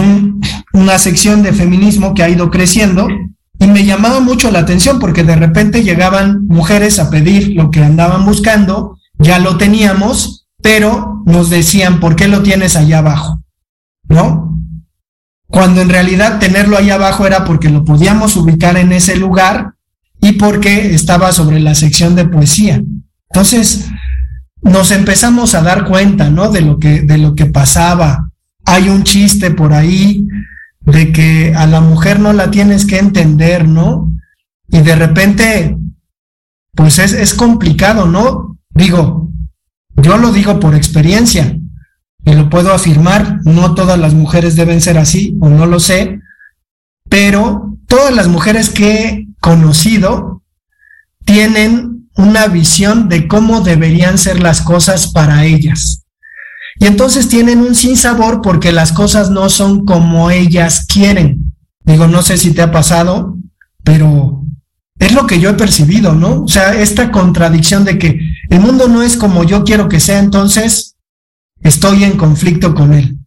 [0.74, 3.08] una sección de feminismo que ha ido creciendo
[3.58, 7.84] y me llamaba mucho la atención porque de repente llegaban mujeres a pedir lo que
[7.84, 13.44] andaban buscando ya lo teníamos, pero nos decían, ¿por qué lo tienes allá abajo?
[14.08, 14.60] ¿No?
[15.48, 19.74] Cuando en realidad tenerlo allá abajo era porque lo podíamos ubicar en ese lugar
[20.22, 22.82] y porque estaba sobre la sección de poesía.
[23.30, 23.90] Entonces,
[24.62, 26.50] nos empezamos a dar cuenta, ¿no?
[26.50, 28.30] De lo que, de lo que pasaba.
[28.66, 30.26] Hay un chiste por ahí
[30.82, 34.12] de que a la mujer no la tienes que entender, ¿no?
[34.70, 35.78] Y de repente,
[36.76, 38.51] pues es, es complicado, ¿no?
[38.74, 39.32] Digo,
[39.96, 41.58] yo lo digo por experiencia
[42.24, 46.20] y lo puedo afirmar, no todas las mujeres deben ser así o no lo sé,
[47.10, 50.44] pero todas las mujeres que he conocido
[51.26, 56.06] tienen una visión de cómo deberían ser las cosas para ellas.
[56.80, 61.54] Y entonces tienen un sinsabor porque las cosas no son como ellas quieren.
[61.84, 63.38] Digo, no sé si te ha pasado,
[63.84, 64.44] pero
[65.02, 66.44] es lo que yo he percibido, ¿no?
[66.44, 70.20] O sea, esta contradicción de que el mundo no es como yo quiero que sea,
[70.20, 70.96] entonces
[71.64, 73.18] estoy en conflicto con él.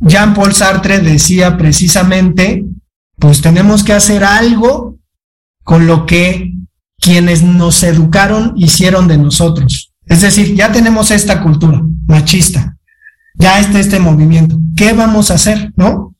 [0.00, 2.64] Jean-Paul Sartre decía precisamente,
[3.18, 4.98] pues tenemos que hacer algo
[5.64, 6.52] con lo que
[7.00, 9.92] quienes nos educaron hicieron de nosotros.
[10.04, 12.76] Es decir, ya tenemos esta cultura machista,
[13.34, 14.60] ya está este movimiento.
[14.76, 16.14] ¿Qué vamos a hacer, no?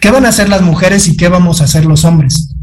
[0.00, 2.54] ¿Qué van a hacer las mujeres y qué vamos a hacer los hombres?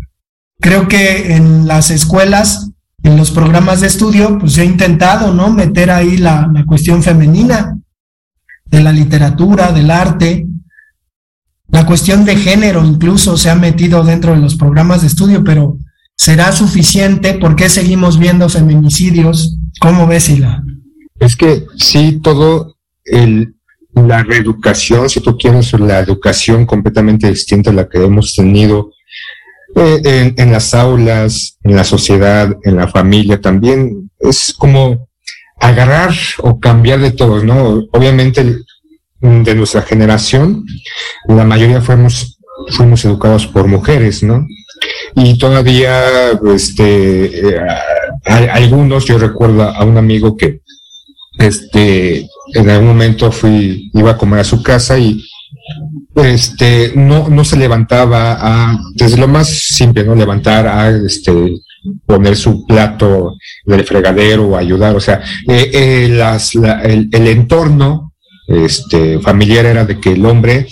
[0.60, 2.72] Creo que en las escuelas,
[3.04, 5.50] en los programas de estudio, pues he intentado, ¿no?
[5.52, 7.78] Meter ahí la, cuestión femenina
[8.66, 10.48] de la literatura, del arte,
[11.70, 15.78] la cuestión de género incluso se ha metido dentro de los programas de estudio, pero
[16.16, 17.34] ¿será suficiente?
[17.34, 19.58] ¿Por qué seguimos viendo feminicidios?
[19.80, 20.64] ¿Cómo ves, Ila?
[21.20, 23.56] Es que sí, todo el,
[23.94, 28.92] la reeducación, si tú quieres, la educación completamente distinta a la que hemos tenido
[29.76, 34.10] eh, en, las aulas, en la sociedad, en la familia también.
[34.20, 35.10] Es como
[35.60, 37.84] agarrar o cambiar de todos, ¿no?
[37.92, 38.60] Obviamente
[39.20, 40.66] de nuestra generación,
[41.28, 42.38] la mayoría fuimos,
[42.70, 44.48] fuimos educados por mujeres, ¿no?
[45.16, 47.60] Y todavía, este, eh,
[48.26, 50.62] algunos, yo recuerdo a un amigo que,
[51.38, 55.22] este, en algún momento fui, iba a comer a su casa y
[56.16, 60.16] este, no, no se levantaba a, desde lo más simple, ¿no?
[60.16, 61.32] Levantar a, este,
[62.06, 68.14] poner su plato del fregadero o ayudar, o sea, eh, eh, las, el, el, entorno,
[68.48, 70.68] este, familiar era de que el hombre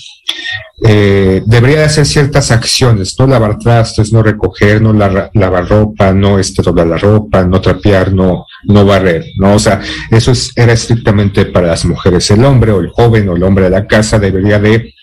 [0.81, 6.63] eh, debería hacer ciertas acciones, no lavar trastes, no recoger, no lavar ropa, no este,
[6.63, 9.53] doblar la ropa, no trapear, no, no barrer, ¿no?
[9.55, 12.29] O sea, eso es, era estrictamente para las mujeres.
[12.31, 14.93] El hombre o el joven o el hombre de la casa debería de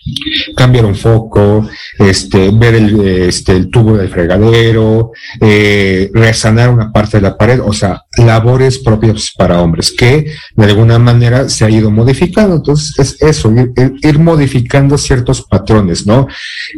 [0.55, 1.67] cambiar un foco,
[1.99, 7.71] este, ver el, este, el tubo del fregadero, eh, una parte de la pared, o
[7.71, 12.55] sea, labores propias para hombres que de alguna manera se ha ido modificando.
[12.55, 15.60] Entonces, es eso, ir, ir modificando ciertos patrones,
[16.05, 16.27] ¿no?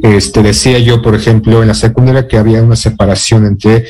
[0.01, 3.85] Este, decía yo, por ejemplo, en la secundaria que había una separación entre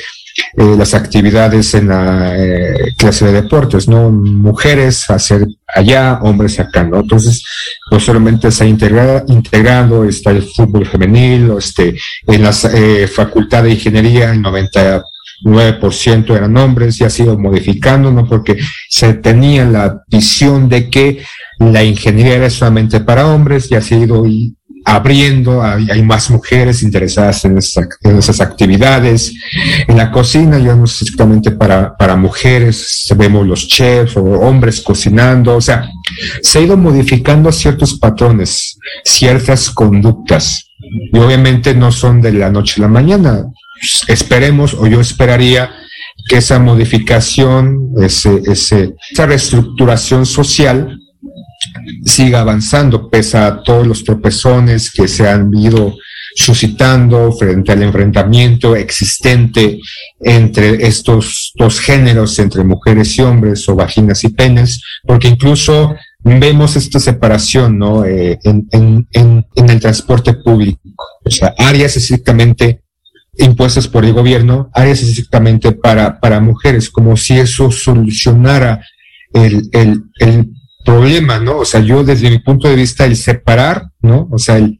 [0.58, 4.10] eh, las actividades en la eh, clase de deportes, ¿no?
[4.10, 7.01] Mujeres hacer allá, hombres acá, ¿no?
[7.01, 7.43] Entonces,
[7.91, 11.95] no solamente se ha integrado, integrando, está el fútbol femenil, este,
[12.27, 18.27] en la eh, facultad de ingeniería, el 99% eran hombres y ha sido modificando, ¿no?
[18.27, 18.58] Porque
[18.89, 21.23] se tenía la visión de que
[21.60, 24.25] la ingeniería era solamente para hombres y ha sido
[24.86, 29.34] abriendo, hay, más mujeres interesadas en, esas actividades.
[29.88, 34.82] En la cocina ya no es exactamente para, para mujeres, vemos los chefs o hombres
[34.82, 35.89] cocinando, o sea,
[36.41, 42.76] se ha ido modificando ciertos patrones, ciertas conductas, y obviamente no son de la noche
[42.78, 43.45] a la mañana.
[44.07, 45.70] Esperemos, o yo esperaría,
[46.28, 50.99] que esa modificación, ese, ese, esa reestructuración social
[52.05, 55.95] siga avanzando, pese a todos los tropezones que se han ido
[56.36, 59.80] suscitando frente al enfrentamiento existente
[60.20, 66.76] entre estos dos géneros, entre mujeres y hombres, o vaginas y penes, porque incluso vemos
[66.76, 68.05] esta separación ¿no?
[68.05, 69.07] Eh, en,
[69.55, 70.80] el transporte público.
[71.24, 72.82] O sea, áreas estrictamente
[73.38, 78.86] impuestas por el gobierno, áreas estrictamente para, para mujeres, como si eso solucionara
[79.34, 80.49] el, el, el
[80.84, 81.59] problema, ¿no?
[81.59, 84.27] O sea, yo desde mi punto de vista, el separar, ¿no?
[84.31, 84.79] O sea, el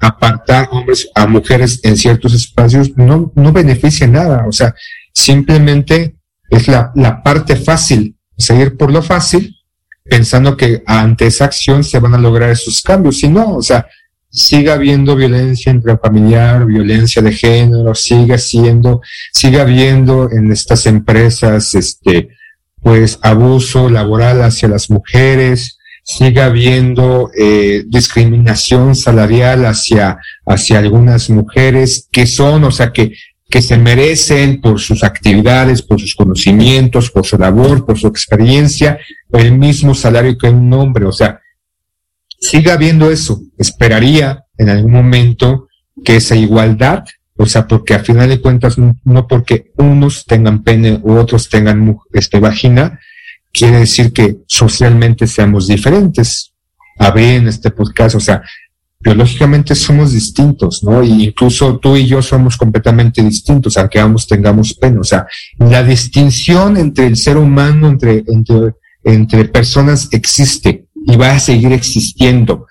[0.00, 4.44] apartar hombres a mujeres en ciertos espacios no, no beneficia nada.
[4.48, 4.74] O sea,
[5.12, 6.16] simplemente
[6.50, 9.56] es la, la parte fácil, seguir por lo fácil,
[10.04, 13.22] pensando que ante esa acción se van a lograr esos cambios.
[13.22, 13.86] Y no, o sea,
[14.28, 19.02] siga habiendo violencia intrafamiliar, violencia de género, siga siendo,
[19.32, 22.30] siga habiendo en estas empresas, este,
[22.82, 32.08] pues abuso laboral hacia las mujeres, siga habiendo eh, discriminación salarial hacia, hacia algunas mujeres
[32.10, 33.12] que son, o sea, que,
[33.48, 38.98] que se merecen por sus actividades, por sus conocimientos, por su labor, por su experiencia,
[39.32, 41.40] el mismo salario que un hombre, o sea,
[42.40, 43.40] siga habiendo eso.
[43.56, 45.68] Esperaría en algún momento
[46.04, 47.04] que esa igualdad
[47.36, 51.98] o sea, porque a final de cuentas, no porque unos tengan pene u otros tengan
[52.12, 53.00] este, vagina,
[53.52, 56.52] quiere decir que socialmente seamos diferentes.
[56.98, 58.42] A ver, en este podcast, o sea,
[59.00, 61.02] biológicamente somos distintos, ¿no?
[61.02, 64.98] Y incluso tú y yo somos completamente distintos, aunque ambos tengamos pene.
[64.98, 65.26] O sea,
[65.58, 68.74] la distinción entre el ser humano, entre, entre,
[69.04, 72.66] entre personas existe y va a seguir existiendo.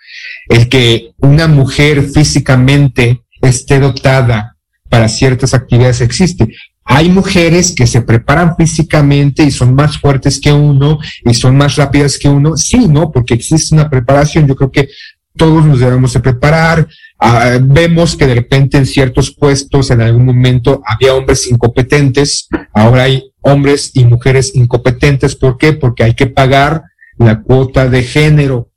[0.48, 4.51] El que una mujer físicamente esté dotada
[4.92, 6.54] para ciertas actividades existe.
[6.84, 11.78] Hay mujeres que se preparan físicamente y son más fuertes que uno y son más
[11.78, 12.58] rápidas que uno.
[12.58, 13.10] Sí, ¿no?
[13.10, 14.48] Porque existe una preparación.
[14.48, 14.90] Yo creo que
[15.38, 16.90] todos nos debemos de preparar.
[17.18, 22.50] Ah, vemos que de repente en ciertos puestos en algún momento había hombres incompetentes.
[22.74, 25.38] Ahora hay hombres y mujeres incompetentes.
[25.38, 25.72] ¿Por qué?
[25.72, 26.84] Porque hay que pagar
[27.18, 28.71] la cuota de género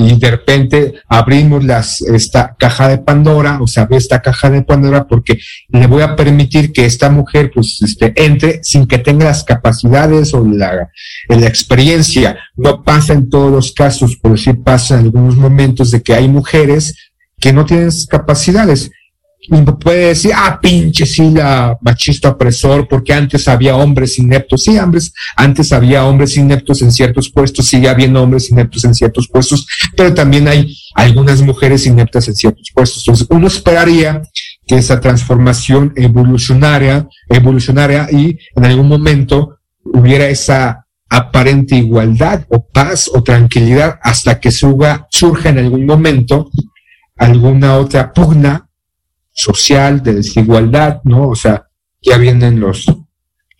[0.00, 5.08] y de repente abrimos las, esta caja de Pandora, o sea, esta caja de Pandora
[5.08, 5.40] porque
[5.70, 10.32] le voy a permitir que esta mujer pues este, entre sin que tenga las capacidades
[10.34, 10.88] o la,
[11.28, 12.38] la experiencia.
[12.56, 16.28] No pasa en todos los casos, pero sí pasa en algunos momentos de que hay
[16.28, 16.94] mujeres
[17.40, 18.92] que no tienen capacidades
[19.50, 24.64] y puede decir, ah, pinche sí, la machista opresor, porque antes había hombres ineptos.
[24.64, 29.28] Sí, hombres, antes había hombres ineptos en ciertos puestos, sigue habiendo hombres ineptos en ciertos
[29.28, 33.02] puestos, pero también hay algunas mujeres ineptas en ciertos puestos.
[33.06, 34.22] Entonces, uno esperaría
[34.66, 43.10] que esa transformación evolucionaria, evolucionaria y en algún momento hubiera esa aparente igualdad o paz
[43.12, 46.50] o tranquilidad hasta que surja, surja en algún momento
[47.16, 48.67] alguna otra pugna
[49.38, 51.28] social, de desigualdad, ¿no?
[51.28, 51.68] O sea,
[52.02, 52.86] ya vienen los,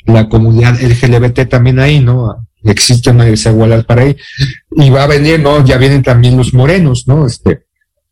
[0.06, 2.48] la comunidad LGBT también ahí, ¿no?
[2.64, 4.16] Existe una desigualdad para ahí.
[4.72, 5.64] Y va a venir, ¿no?
[5.64, 7.26] Ya vienen también los morenos, ¿no?
[7.26, 7.66] Este,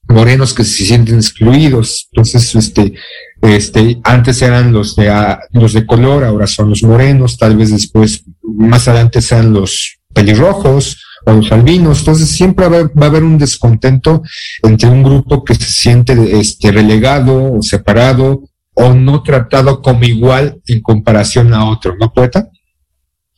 [0.08, 2.08] morenos que se sienten excluidos.
[2.12, 2.94] Entonces, este,
[3.42, 5.12] este, antes eran los de,
[5.50, 11.02] los de color, ahora son los morenos, tal vez después, más adelante sean los pelirrojos,
[11.32, 12.00] los albinos.
[12.00, 14.22] Entonces siempre va, a haber un descontento
[14.62, 18.42] entre un grupo que se siente este, relegado o separado
[18.74, 22.48] o no tratado como igual en comparación a otro, ¿no, poeta?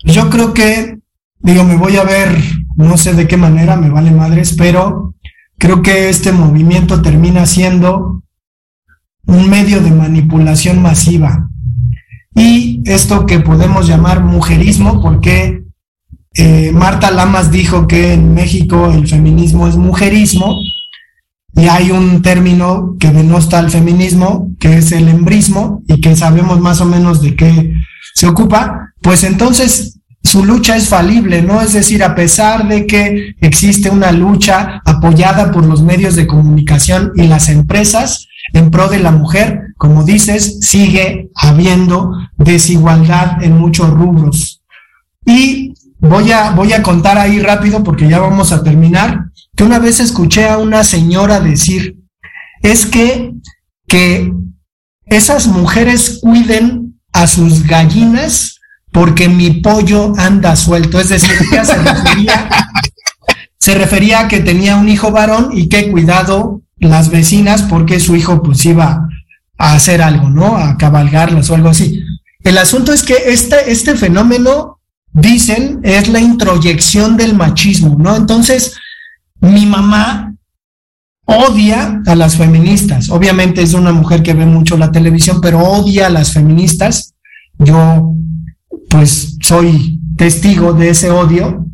[0.04, 0.98] Yo creo que,
[1.38, 2.36] digo, me voy a ver,
[2.76, 5.14] no sé de qué manera, me vale madres, pero
[5.56, 8.22] creo que este movimiento termina siendo
[9.26, 11.50] un medio de manipulación masiva.
[12.34, 15.57] Y esto que podemos llamar mujerismo, porque
[16.34, 20.54] eh, Marta Lamas dijo que en México el feminismo es mujerismo
[21.54, 26.60] y hay un término que denosta al feminismo, que es el embrismo, y que sabemos
[26.60, 27.74] más o menos de qué
[28.14, 31.60] se ocupa, pues entonces su lucha es falible, ¿no?
[31.60, 37.12] Es decir, a pesar de que existe una lucha apoyada por los medios de comunicación
[37.16, 43.90] y las empresas en pro de la mujer, como dices, sigue habiendo desigualdad en muchos
[43.90, 44.62] rubros.
[45.24, 49.26] Y voy a, voy a contar ahí rápido porque ya vamos a terminar,
[49.56, 51.98] que una vez escuché a una señora decir,
[52.62, 53.32] es que,
[53.86, 54.32] que
[55.06, 58.58] esas mujeres cuiden a sus gallinas
[58.92, 61.00] porque mi pollo anda suelto.
[61.00, 62.48] Es decir, ella se refería,
[63.58, 68.16] se refería a que tenía un hijo varón y que cuidado las vecinas porque su
[68.16, 69.08] hijo pues iba
[69.58, 70.56] a hacer algo, ¿no?
[70.56, 72.02] A cabalgarlas o algo así.
[72.44, 74.77] El asunto es que este, este fenómeno
[75.20, 78.16] dicen es la introyección del machismo, ¿no?
[78.16, 78.74] Entonces,
[79.40, 80.34] mi mamá
[81.24, 83.10] odia a las feministas.
[83.10, 87.14] Obviamente es una mujer que ve mucho la televisión, pero odia a las feministas.
[87.58, 88.14] Yo,
[88.88, 91.66] pues, soy testigo de ese odio.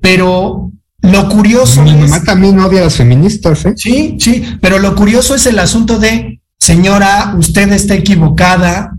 [0.00, 1.82] Pero lo curioso.
[1.82, 3.74] Mi mamá también odia a las feministas, ¿eh?
[3.76, 8.98] Sí, sí, pero lo curioso es el asunto de, señora, usted está equivocada.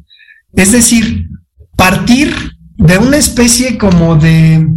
[0.53, 1.29] Es decir,
[1.75, 4.67] partir de una especie como de,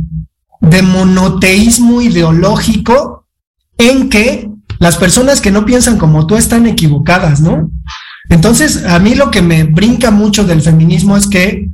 [0.61, 3.26] de monoteísmo ideológico
[3.78, 7.70] en que las personas que no piensan como tú están equivocadas, ¿no?
[8.30, 11.68] Entonces, a mí lo que me brinca mucho del feminismo es que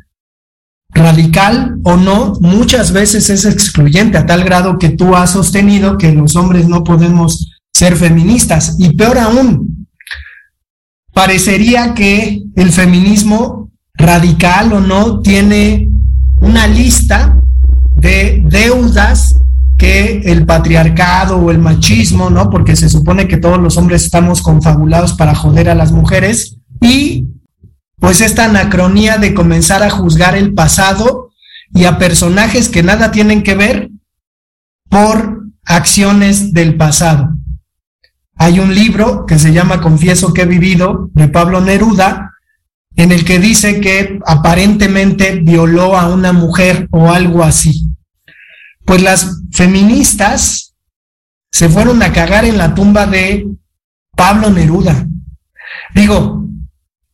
[0.91, 6.13] radical o no, muchas veces es excluyente a tal grado que tú has sostenido que
[6.13, 8.77] los hombres no podemos ser feministas.
[8.79, 9.87] Y peor aún,
[11.13, 15.91] parecería que el feminismo radical o no tiene
[16.41, 17.41] una lista
[17.97, 19.37] de deudas
[19.79, 22.49] que el patriarcado o el machismo, ¿no?
[22.51, 27.27] Porque se supone que todos los hombres estamos confabulados para joder a las mujeres y
[27.99, 31.31] pues esta anacronía de comenzar a juzgar el pasado
[31.73, 33.91] y a personajes que nada tienen que ver
[34.89, 37.31] por acciones del pasado.
[38.37, 42.26] Hay un libro que se llama Confieso que he vivido de Pablo Neruda,
[42.97, 47.91] en el que dice que aparentemente violó a una mujer o algo así.
[48.85, 50.75] Pues las feministas
[51.53, 53.47] se fueron a cagar en la tumba de
[54.17, 55.07] Pablo Neruda.
[55.95, 56.49] Digo,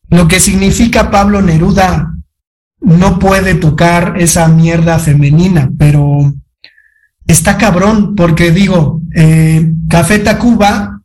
[0.09, 2.13] lo que significa Pablo Neruda
[2.79, 6.33] no puede tocar esa mierda femenina, pero
[7.25, 11.01] está cabrón, porque digo, eh, Café Tacuba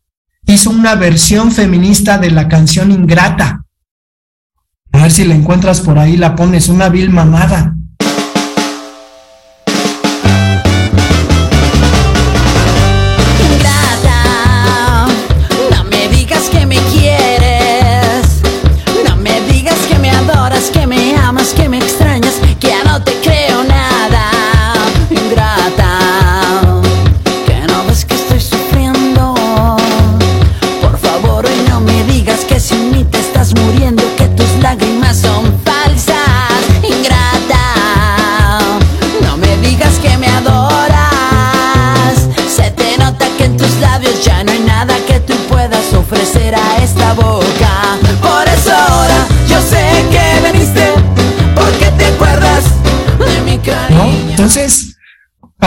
[0.46, 3.64] hizo una versión feminista de la canción Ingrata.
[4.92, 7.77] A ver si la encuentras por ahí, la pones, una vil mamada.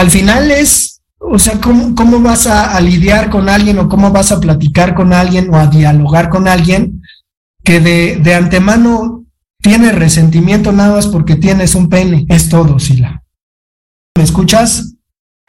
[0.02, 4.32] Al final es, o sea, ¿cómo, cómo vas a, lidiar con alguien o cómo vas
[4.32, 7.02] a platicar con alguien o a dialogar con alguien
[7.62, 9.24] que de, de antemano
[9.58, 12.26] tiene resentimiento nada más porque tienes un pene?
[12.28, 13.22] Es todo, Sila.
[14.16, 14.96] ¿Me escuchas?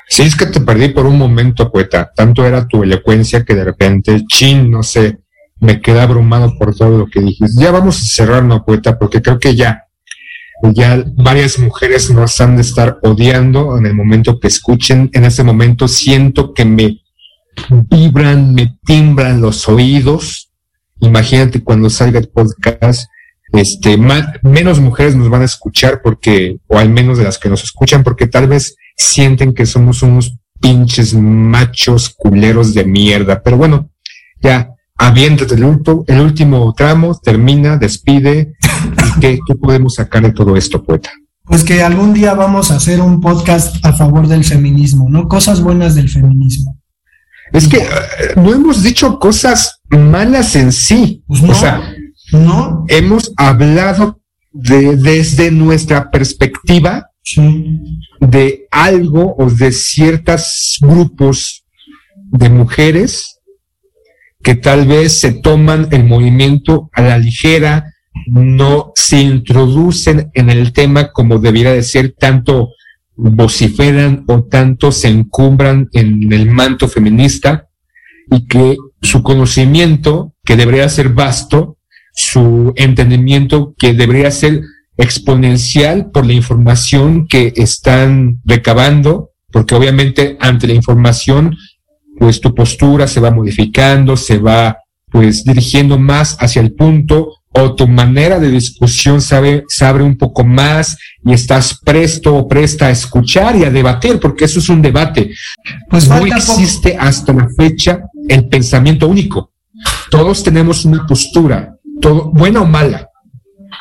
[0.07, 2.11] Sí, es que te perdí por un momento, poeta.
[2.15, 5.17] Tanto era tu elocuencia que de repente, chin, no sé,
[5.59, 7.59] me quedé abrumado por todo lo que dijiste.
[7.59, 9.82] Ya vamos a cerrar, no, poeta, porque creo que ya,
[10.71, 15.09] ya varias mujeres nos han de estar odiando en el momento que escuchen.
[15.13, 17.01] En este momento siento que me
[17.89, 20.49] vibran, me timbran los oídos.
[21.01, 23.09] Imagínate cuando salga el podcast,
[23.51, 27.49] este, ma- menos mujeres nos van a escuchar porque, o al menos de las que
[27.49, 33.41] nos escuchan, porque tal vez sienten que somos unos pinches machos culeros de mierda.
[33.43, 33.89] Pero bueno,
[34.41, 35.63] ya, aviéntate el,
[36.07, 38.53] el último tramo, termina, despide.
[39.17, 41.11] ¿Y qué, qué podemos sacar de todo esto, poeta?
[41.45, 45.27] Pues que algún día vamos a hacer un podcast a favor del feminismo, ¿no?
[45.27, 46.79] Cosas buenas del feminismo.
[47.51, 47.87] Es que eh,
[48.35, 51.23] no hemos dicho cosas malas en sí.
[51.27, 51.93] Pues no, o sea,
[52.31, 52.85] no.
[52.87, 54.19] hemos hablado
[54.51, 57.07] de, desde nuestra perspectiva
[58.19, 61.63] de algo o de ciertos grupos
[62.15, 63.39] de mujeres
[64.41, 67.92] que tal vez se toman el movimiento a la ligera,
[68.27, 72.69] no se introducen en el tema como debiera de ser, tanto
[73.15, 77.67] vociferan o tanto se encumbran en el manto feminista
[78.31, 81.77] y que su conocimiento, que debería ser vasto,
[82.13, 84.61] su entendimiento, que debería ser
[84.97, 91.55] exponencial por la información que están recabando, porque obviamente ante la información,
[92.19, 94.77] pues tu postura se va modificando, se va
[95.11, 100.17] pues dirigiendo más hacia el punto o tu manera de discusión sabe, se abre un
[100.17, 104.69] poco más y estás presto o presta a escuchar y a debatir, porque eso es
[104.69, 105.31] un debate.
[105.89, 106.35] Pues no poco.
[106.35, 109.51] existe hasta la fecha el pensamiento único.
[110.09, 113.09] Todos tenemos una postura, todo, buena o mala,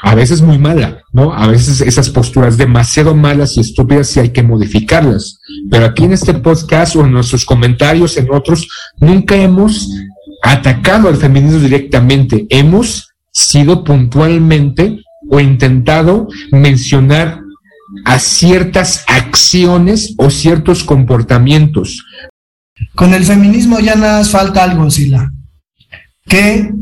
[0.02, 1.32] a veces muy mala, ¿no?
[1.32, 5.38] A veces esas posturas demasiado malas y estúpidas y hay que modificarlas.
[5.70, 8.68] Pero aquí en este podcast o en nuestros comentarios, en otros,
[8.98, 9.88] nunca hemos
[10.42, 12.46] atacado al feminismo directamente.
[12.48, 17.40] Hemos sido puntualmente o intentado mencionar
[18.04, 22.04] a ciertas acciones o ciertos comportamientos.
[22.94, 25.30] Con el feminismo ya nada más falta algo, Sila.
[26.26, 26.72] Que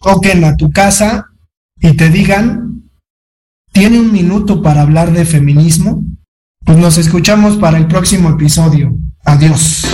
[0.00, 1.30] toquen a tu casa
[1.80, 2.82] y te digan,
[3.72, 6.02] tiene un minuto para hablar de feminismo,
[6.64, 8.96] pues nos escuchamos para el próximo episodio.
[9.24, 9.84] Adiós.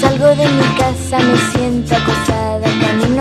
[0.00, 2.53] Salgo de mi casa, me siento acosada.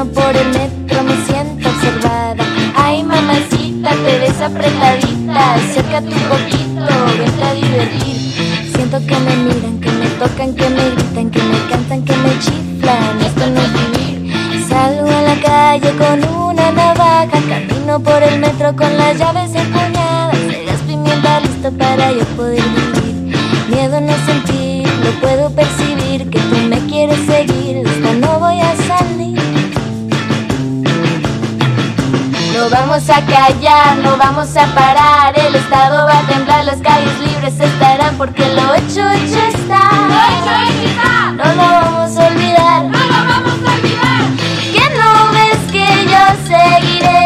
[0.03, 2.43] Por el metro, me siento observada.
[2.75, 5.53] Ay, mamacita, te ves apretadita.
[5.55, 8.71] Acércate un poquito, vente a divertir.
[8.75, 12.37] Siento que me miran, que me tocan, que me gritan, que me cantan, que me
[12.39, 13.21] chiflan.
[13.21, 14.67] Esto no es vivir.
[14.67, 17.39] Salgo a la calle con una navaja.
[17.49, 20.35] Camino por el metro con las llaves empuñadas.
[20.35, 23.37] El pimienta listo para yo poder vivir.
[23.69, 26.29] Miedo no sentir, lo puedo percibir.
[26.29, 28.72] Que tú me quieres seguir, esta no voy a
[32.73, 35.37] vamos a callar, no vamos a parar.
[35.37, 39.79] El estado va a temblar, las calles libres estarán porque lo hecho, hecho está.
[41.37, 42.83] No lo vamos a olvidar.
[42.83, 44.23] No lo vamos a olvidar.
[44.73, 47.22] Que no ves que yo seguiré